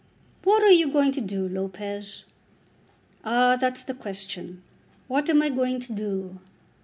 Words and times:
"What 0.43 0.63
are 0.63 0.71
you 0.71 0.89
going 0.91 1.11
to 1.11 1.21
do, 1.21 1.47
Lopez?" 1.47 2.23
"Ah; 3.23 3.55
that's 3.55 3.83
the 3.83 3.93
question. 3.93 4.63
What 5.07 5.29
am 5.29 5.43
I 5.43 5.49
going 5.49 5.79
to 5.79 5.93
do? 5.93 6.39